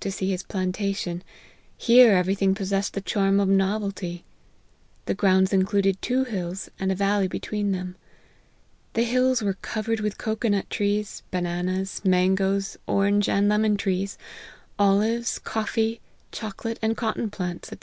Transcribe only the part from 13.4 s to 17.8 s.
lemon trees, olives, coffee, chocolate, and cotton plants, &c.